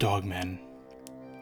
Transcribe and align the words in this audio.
Dogmen. 0.00 0.58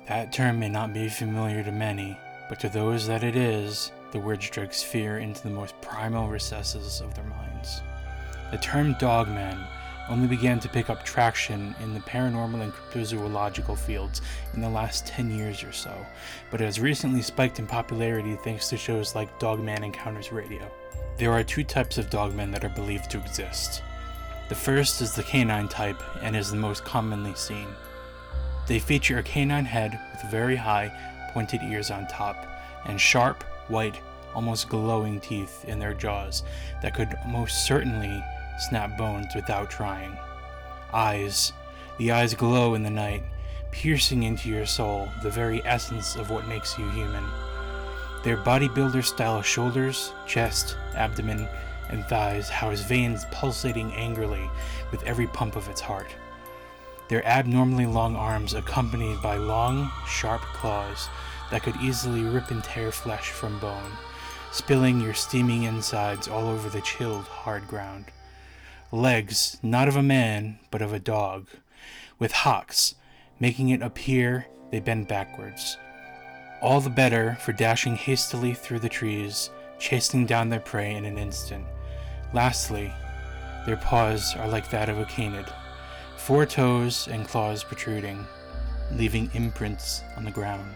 That 0.09 0.33
term 0.33 0.59
may 0.59 0.69
not 0.69 0.93
be 0.93 1.09
familiar 1.09 1.63
to 1.63 1.71
many, 1.71 2.19
but 2.49 2.59
to 2.59 2.69
those 2.69 3.07
that 3.07 3.23
it 3.23 3.37
is, 3.37 3.93
the 4.11 4.19
word 4.19 4.43
strikes 4.43 4.83
fear 4.83 5.19
into 5.19 5.45
the 5.45 5.51
most 5.51 5.81
primal 5.81 6.27
recesses 6.27 7.01
of 7.01 7.15
their 7.15 7.25
minds. 7.27 7.83
The 8.51 8.59
term 8.59 8.97
dogman 8.99 9.65
only 10.09 10.27
began 10.27 10.59
to 10.59 10.69
pick 10.69 10.91
up 10.91 11.05
traction 11.05 11.73
in 11.81 11.95
the 11.95 12.01
paranormal 12.01 12.61
and 12.61 12.73
cryptozoological 12.73 13.79
fields 13.79 14.23
in 14.55 14.61
the 14.61 14.69
last 14.69 15.07
10 15.07 15.31
years 15.31 15.63
or 15.63 15.71
so, 15.71 15.95
but 16.51 16.61
it 16.61 16.65
has 16.65 16.81
recently 16.81 17.23
spiked 17.23 17.61
in 17.61 17.67
popularity 17.69 18.35
thanks 18.43 18.69
to 18.71 18.77
shows 18.77 19.15
like 19.15 19.39
Dogman 19.39 19.85
Encounters 19.85 20.33
Radio. 20.33 20.69
There 21.17 21.31
are 21.31 21.45
two 21.45 21.63
types 21.63 21.97
of 21.97 22.11
dogmen 22.11 22.51
that 22.51 22.65
are 22.65 22.71
believed 22.71 23.09
to 23.13 23.21
exist. 23.21 23.85
The 24.49 24.57
first 24.57 25.01
is 25.01 25.15
the 25.15 25.23
canine 25.23 25.69
type 25.69 26.03
and 26.23 26.35
is 26.35 26.51
the 26.51 26.57
most 26.57 26.85
commonly 26.85 27.37
seen. 27.37 27.69
They 28.69 28.79
feature 28.79 29.19
a 29.19 29.23
canine 29.23 29.65
head 29.65 29.99
with 30.13 30.31
very 30.31 30.55
high, 30.55 30.93
pointed 31.33 31.63
ears 31.63 31.91
on 31.91 32.07
top, 32.07 32.47
and 32.85 33.01
sharp, 33.01 33.43
white, 33.69 33.99
almost 34.35 34.69
glowing 34.69 35.21
teeth 35.21 35.65
in 35.65 35.79
their 35.79 35.95
jaws 35.95 36.45
that 36.83 36.95
could 36.95 37.17
most 37.27 37.65
certainly 37.65 38.23
snap 38.59 38.99
bones 38.99 39.35
without 39.35 39.71
trying. 39.71 40.19
Eyes. 40.93 41.55
The 41.97 42.13
eyes 42.13 42.35
glow 42.35 42.75
in 42.75 42.83
the 42.83 42.91
night, 42.91 43.23
piercing 43.71 44.25
into 44.25 44.51
your 44.51 44.67
soul, 44.67 45.09
the 45.23 45.31
very 45.31 45.65
essence 45.65 46.15
of 46.17 46.29
what 46.29 46.47
makes 46.47 46.79
you 46.79 46.89
human. 46.91 47.25
Their 48.23 48.37
bodybuilder 48.37 49.03
style 49.03 49.41
shoulders, 49.41 50.13
chest, 50.27 50.77
abdomen, 50.95 51.49
and 51.89 52.05
thighs 52.05 52.51
house 52.51 52.83
veins 52.83 53.25
pulsating 53.31 53.95
angrily 53.95 54.49
with 54.91 55.03
every 55.05 55.27
pump 55.29 55.57
of 55.57 55.69
its 55.69 55.81
heart. 55.81 56.09
Their 57.09 57.27
abnormally 57.27 57.87
long 57.87 58.17
arms 58.17 58.53
accompanied 58.53 59.23
by 59.23 59.37
long, 59.37 59.91
sharp 60.07 60.43
claws 60.43 61.09
that 61.51 61.63
could 61.63 61.77
easily 61.77 62.23
rip 62.23 62.51
and 62.51 62.63
tear 62.63 62.93
flesh 62.93 63.31
from 63.31 63.59
bone, 63.59 63.93
spilling 64.53 65.01
your 65.01 65.15
steaming 65.15 65.63
insides 65.63 66.29
all 66.29 66.49
over 66.49 66.69
the 66.69 66.83
chilled, 66.83 67.25
hard 67.25 67.67
ground. 67.67 68.07
Legs, 68.93 69.59
not 69.63 69.89
of 69.89 69.97
a 69.97 70.03
man, 70.03 70.59
but 70.71 70.83
of 70.83 70.93
a 70.93 70.99
dog, 70.99 71.49
with 72.19 72.33
hocks, 72.33 72.95
making 73.41 73.71
it 73.71 73.83
appear 73.83 74.47
they 74.71 74.81
bend 74.81 75.09
backwards. 75.09 75.79
All 76.61 76.81
the 76.81 76.91
better 76.91 77.37
for 77.41 77.53
dashing 77.53 77.97
hastily 77.97 78.53
through 78.53 78.81
the 78.81 78.89
trees, 78.89 79.51
chasing 79.79 80.27
down 80.27 80.49
their 80.49 80.61
prey 80.61 80.95
in 80.95 81.05
an 81.05 81.17
instant. 81.17 81.65
Lastly, 82.35 82.93
their 83.65 83.77
paws 83.77 84.35
are 84.37 84.49
like 84.49 84.69
that 84.71 84.89
of 84.89 84.99
a 84.99 85.05
canid, 85.07 85.47
four 86.29 86.45
toes 86.45 87.09
and 87.11 87.27
claws 87.27 87.65
protruding, 87.65 88.23
leaving 88.93 89.31
imprints 89.33 90.03
on 90.15 90.27
the 90.27 90.31
ground. 90.31 90.75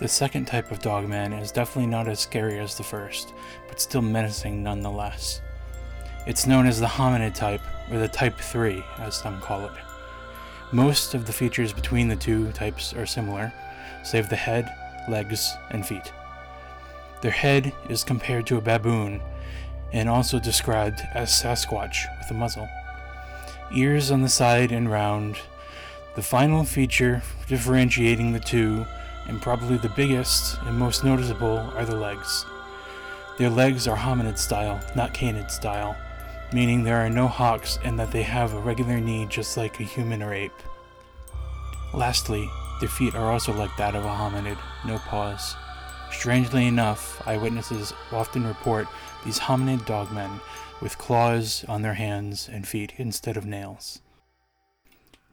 The 0.00 0.08
second 0.08 0.46
type 0.46 0.72
of 0.72 0.80
dogman 0.80 1.32
is 1.32 1.52
definitely 1.52 1.86
not 1.86 2.08
as 2.08 2.18
scary 2.18 2.58
as 2.58 2.76
the 2.76 2.82
first, 2.82 3.34
but 3.68 3.80
still 3.80 4.02
menacing 4.02 4.64
nonetheless. 4.64 5.42
It's 6.26 6.48
known 6.48 6.66
as 6.66 6.80
the 6.80 6.88
hominid 6.88 7.36
type, 7.36 7.60
or 7.88 7.98
the 7.98 8.08
type 8.08 8.36
3, 8.36 8.82
as 8.98 9.14
some 9.14 9.40
call 9.40 9.64
it. 9.64 9.70
Most 10.72 11.14
of 11.14 11.24
the 11.24 11.32
features 11.32 11.72
between 11.72 12.08
the 12.08 12.16
two 12.16 12.50
types 12.50 12.94
are 12.94 13.06
similar, 13.06 13.52
save 14.02 14.28
the 14.28 14.34
head, 14.34 14.74
legs, 15.08 15.54
and 15.70 15.86
feet. 15.86 16.12
Their 17.20 17.30
head 17.30 17.72
is 17.88 18.02
compared 18.02 18.44
to 18.48 18.56
a 18.56 18.60
baboon, 18.60 19.22
and 19.92 20.08
also 20.08 20.40
described 20.40 21.00
as 21.14 21.30
Sasquatch 21.30 22.06
with 22.18 22.32
a 22.32 22.34
muzzle. 22.34 22.68
Ears 23.72 24.10
on 24.10 24.22
the 24.22 24.28
side 24.28 24.72
and 24.72 24.90
round. 24.90 25.38
The 26.14 26.22
final 26.22 26.64
feature 26.64 27.22
differentiating 27.48 28.32
the 28.32 28.40
two 28.40 28.86
and 29.26 29.40
probably 29.40 29.76
the 29.76 29.88
biggest 29.90 30.58
and 30.62 30.78
most 30.78 31.04
noticeable 31.04 31.58
are 31.76 31.84
the 31.84 31.96
legs. 31.96 32.44
Their 33.38 33.50
legs 33.50 33.88
are 33.88 33.96
hominid 33.96 34.38
style, 34.38 34.80
not 34.94 35.14
canid 35.14 35.50
style, 35.50 35.96
meaning 36.52 36.84
there 36.84 37.04
are 37.04 37.10
no 37.10 37.26
hocks 37.26 37.78
and 37.82 37.98
that 37.98 38.12
they 38.12 38.22
have 38.22 38.52
a 38.52 38.60
regular 38.60 39.00
knee 39.00 39.26
just 39.28 39.56
like 39.56 39.80
a 39.80 39.84
human 39.84 40.22
or 40.22 40.32
ape. 40.32 40.52
Lastly, 41.92 42.48
their 42.80 42.88
feet 42.88 43.14
are 43.14 43.32
also 43.32 43.52
like 43.52 43.76
that 43.76 43.96
of 43.96 44.04
a 44.04 44.08
hominid, 44.08 44.58
no 44.86 44.98
paws. 44.98 45.56
Strangely 46.18 46.66
enough, 46.66 47.20
eyewitnesses 47.26 47.92
often 48.10 48.46
report 48.46 48.88
these 49.26 49.38
hominid 49.38 49.80
dogmen 49.84 50.40
with 50.80 50.96
claws 50.96 51.66
on 51.68 51.82
their 51.82 51.94
hands 51.94 52.48
and 52.50 52.66
feet 52.66 52.94
instead 52.96 53.36
of 53.36 53.44
nails. 53.44 54.00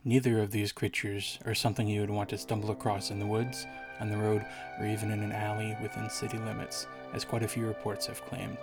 Neither 0.03 0.41
of 0.41 0.51
these 0.51 0.73
creatures 0.73 1.39
are 1.45 1.55
something 1.55 1.87
you 1.87 2.01
would 2.01 2.09
want 2.09 2.27
to 2.29 2.37
stumble 2.37 2.71
across 2.71 3.09
in 3.09 3.19
the 3.19 3.25
woods, 3.25 3.65
on 4.01 4.09
the 4.09 4.17
road, 4.17 4.45
or 4.79 4.85
even 4.85 5.11
in 5.11 5.21
an 5.21 5.31
alley 5.31 5.77
within 5.81 6.09
city 6.09 6.37
limits, 6.39 6.87
as 7.13 7.23
quite 7.23 7.43
a 7.43 7.47
few 7.47 7.65
reports 7.65 8.07
have 8.07 8.25
claimed. 8.25 8.57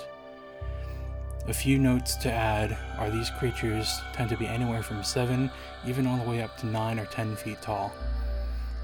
A 1.46 1.54
few 1.54 1.78
notes 1.78 2.14
to 2.16 2.30
add 2.30 2.76
are 2.98 3.08
these 3.08 3.30
creatures 3.30 4.02
tend 4.12 4.28
to 4.28 4.36
be 4.36 4.46
anywhere 4.46 4.82
from 4.82 5.02
7, 5.02 5.50
even 5.86 6.06
all 6.06 6.18
the 6.18 6.28
way 6.28 6.42
up 6.42 6.58
to 6.58 6.66
9 6.66 6.98
or 6.98 7.06
10 7.06 7.36
feet 7.36 7.62
tall. 7.62 7.90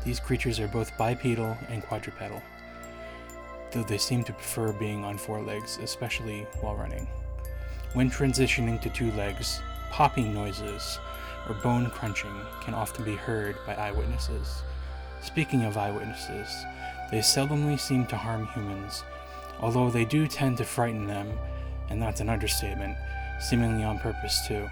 These 0.03 0.21
creatures 0.21 0.61
are 0.61 0.69
both 0.69 0.97
bipedal 0.97 1.59
and 1.69 1.83
quadrupedal, 1.83 2.41
though 3.75 3.83
they 3.83 3.99
seem 3.99 4.25
to 4.25 4.33
prefer 4.33 4.73
being 4.73 5.05
on 5.05 5.19
four 5.19 5.43
legs, 5.43 5.79
especially 5.83 6.47
while 6.61 6.77
running. 6.77 7.07
When 7.93 8.11
transitioning 8.11 8.81
to 8.81 8.89
two 8.89 9.11
legs, 9.13 9.61
popping 9.91 10.33
noises 10.33 10.99
or 11.49 11.57
bone 11.57 11.91
crunching 11.91 12.35
can 12.63 12.73
often 12.73 13.05
be 13.05 13.17
heard 13.17 13.57
by 13.67 13.75
eyewitnesses. 13.75 14.63
Speaking 15.21 15.65
of 15.65 15.77
eyewitnesses, 15.77 16.65
they 17.11 17.19
seldomly 17.19 17.79
seem 17.79 18.07
to 18.07 18.17
harm 18.17 18.47
humans, 18.47 19.05
although 19.61 19.91
they 19.91 20.05
do 20.05 20.27
tend 20.27 20.57
to 20.59 20.65
frighten 20.65 21.07
them, 21.07 21.31
and 21.91 22.01
that's 22.01 22.21
an 22.21 22.31
understatement, 22.31 22.97
seemingly 23.41 23.85
on 23.85 23.99
purpose 23.99 24.47
too. 24.47 24.69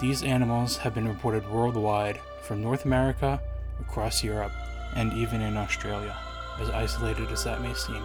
These 0.00 0.22
animals 0.22 0.78
have 0.78 0.94
been 0.94 1.06
reported 1.06 1.48
worldwide, 1.48 2.18
from 2.42 2.60
North 2.60 2.84
America, 2.84 3.40
across 3.80 4.24
Europe, 4.24 4.52
and 4.96 5.12
even 5.12 5.40
in 5.40 5.56
Australia, 5.56 6.16
as 6.60 6.70
isolated 6.70 7.30
as 7.30 7.44
that 7.44 7.62
may 7.62 7.74
seem. 7.74 8.02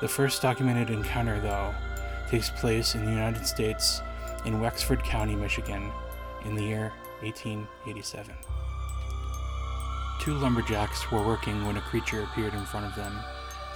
The 0.00 0.08
first 0.08 0.42
documented 0.42 0.90
encounter, 0.90 1.40
though, 1.40 1.74
takes 2.28 2.50
place 2.50 2.94
in 2.94 3.04
the 3.04 3.10
United 3.10 3.46
States 3.46 4.00
in 4.44 4.60
Wexford 4.60 5.02
County, 5.04 5.36
Michigan, 5.36 5.90
in 6.44 6.54
the 6.54 6.64
year 6.64 6.92
1887. 7.20 8.34
Two 10.20 10.34
lumberjacks 10.34 11.10
were 11.10 11.26
working 11.26 11.64
when 11.64 11.76
a 11.76 11.80
creature 11.82 12.22
appeared 12.22 12.54
in 12.54 12.64
front 12.64 12.86
of 12.86 12.94
them. 12.94 13.12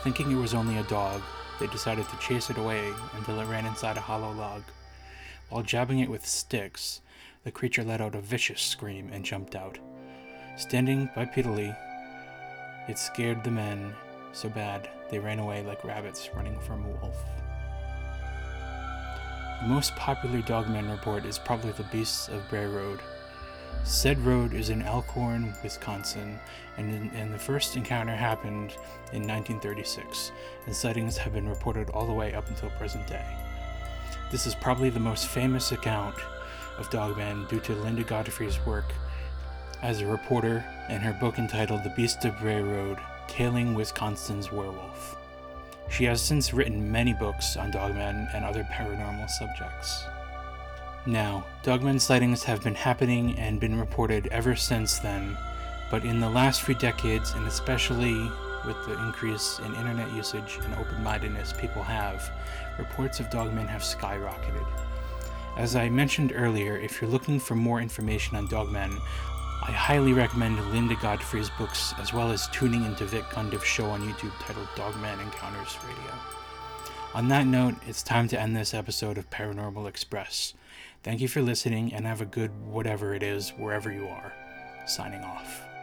Thinking 0.03 0.31
it 0.31 0.41
was 0.41 0.55
only 0.55 0.79
a 0.79 0.85
dog, 0.85 1.23
they 1.59 1.67
decided 1.69 2.09
to 2.09 2.19
chase 2.19 2.51
it 2.51 2.59
away 2.59 2.93
until 3.17 3.41
it 3.41 3.47
ran 3.47 3.67
inside 3.67 3.97
a 3.97 4.01
hollow 4.01 4.33
log. 4.33 4.63
While 5.49 5.63
jabbing 5.63 6.01
it 6.01 6.11
with 6.11 6.27
sticks, 6.27 7.01
the 7.45 7.51
creature 7.51 7.85
let 7.85 8.01
out 8.01 8.15
a 8.15 8.21
vicious 8.21 8.61
scream 8.61 9.11
and 9.13 9.25
jumped 9.25 9.55
out. 9.55 9.79
Standing 10.57 11.09
bipedally, 11.17 11.77
it 12.89 12.99
scared 12.99 13.43
the 13.43 13.51
men 13.51 13.95
so 14.33 14.49
bad 14.49 14.89
they 15.11 15.19
ran 15.19 15.39
away 15.39 15.63
like 15.63 15.85
rabbits 15.85 16.29
running 16.35 16.59
from 16.61 16.85
a 16.85 16.89
wolf. 16.89 17.17
The 19.63 19.69
most 19.69 19.97
popular 19.97 20.43
dogman 20.43 20.91
report 20.91 21.25
is 21.25 21.39
probably 21.39 21.73
the 21.73 21.85
Beasts 21.85 22.29
of 22.29 22.47
Bray 22.49 22.67
Road. 22.67 23.01
Said 23.85 24.19
road 24.19 24.53
is 24.53 24.69
in 24.69 24.83
Elkhorn, 24.83 25.55
Wisconsin, 25.63 26.39
and, 26.77 27.11
and 27.15 27.33
the 27.33 27.39
first 27.39 27.77
encounter 27.77 28.15
happened 28.15 28.73
in 29.13 29.23
1936, 29.27 30.33
and 30.67 30.75
sightings 30.75 31.17
have 31.17 31.33
been 31.33 31.49
reported 31.49 31.89
all 31.91 32.07
the 32.07 32.13
way 32.13 32.35
up 32.35 32.49
until 32.49 32.69
present 32.71 33.07
day. 33.07 33.25
This 34.31 34.47
is 34.47 34.55
probably 34.55 34.91
the 34.91 35.01
most 35.01 35.29
famous 35.29 35.73
account 35.73 36.17
of 36.79 36.91
Dogman 36.91 37.47
due 37.47 37.61
to 37.61 37.75
Linda 37.77 38.03
Godfrey's 38.03 38.65
work 38.67 38.93
as 39.83 40.01
a 40.01 40.07
reporter 40.07 40.65
in 40.89 41.01
her 41.01 41.13
book 41.13 41.39
entitled 41.39 41.85
The 41.85 41.91
Beast 41.91 42.25
of 42.25 42.39
Bray 42.39 42.63
Road 42.63 42.99
Tailing 43.29 43.75
Wisconsin's 43.75 44.51
Werewolf. 44.51 45.17
She 45.91 46.05
has 46.05 46.21
since 46.21 46.53
written 46.53 46.91
many 46.91 47.13
books 47.13 47.57
on 47.57 47.73
dogmen 47.73 48.35
and 48.35 48.45
other 48.45 48.65
paranormal 48.65 49.29
subjects. 49.31 50.05
Now, 51.07 51.45
dogmen 51.63 52.01
sightings 52.01 52.43
have 52.45 52.65
been 52.65 52.75
happening 52.75 53.39
and 53.39 53.61
been 53.61 53.79
reported 53.79 54.27
ever 54.29 54.57
since 54.57 54.99
then, 54.99 55.37
but 55.91 56.05
in 56.05 56.19
the 56.19 56.31
last 56.31 56.63
few 56.63 56.75
decades, 56.75 57.33
and 57.33 57.47
especially 57.47 58.29
with 58.67 58.77
the 58.87 59.01
increase 59.05 59.61
in 59.61 59.75
internet 59.77 60.13
usage 60.13 60.59
and 60.65 60.75
open 60.75 61.03
mindedness 61.03 61.53
people 61.53 61.83
have, 61.83 62.29
reports 62.79 63.21
of 63.21 63.31
dogmen 63.31 63.69
have 63.69 63.83
skyrocketed. 63.83 64.67
As 65.57 65.77
I 65.77 65.89
mentioned 65.89 66.33
earlier, 66.35 66.77
if 66.77 67.01
you're 67.01 67.11
looking 67.11 67.39
for 67.39 67.55
more 67.55 67.81
information 67.81 68.37
on 68.37 68.49
dogmen, 68.49 69.01
I 69.63 69.73
highly 69.73 70.13
recommend 70.13 70.61
Linda 70.73 70.97
Godfrey's 70.97 71.51
books 71.51 71.95
as 71.99 72.13
well 72.13 72.31
as 72.31 72.49
tuning 72.49 72.85
into 72.85 73.05
Vic 73.05 73.25
Cundiff's 73.25 73.65
show 73.65 73.87
on 73.87 74.03
YouTube 74.03 74.33
titled 74.41 74.69
Dogman 74.77 75.19
Encounters 75.21 75.77
Radio. 75.83 76.13
On 77.15 77.29
that 77.29 77.47
note, 77.47 77.75
it's 77.87 78.03
time 78.03 78.29
to 78.29 78.41
end 78.41 78.55
this 78.55 78.75
episode 78.75 79.19
of 79.19 79.31
Paranormal 79.31 79.89
Express. 79.89 80.55
Thank 81.03 81.21
you 81.21 81.29
for 81.29 81.41
listening 81.43 81.93
and 81.93 82.07
have 82.07 82.21
a 82.21 82.27
good 82.27 82.51
whatever 82.67 83.15
it 83.15 83.23
is 83.23 83.51
wherever 83.51 83.91
you 83.93 84.07
are. 84.09 84.33
signing 84.87 85.23
off. 85.23 85.76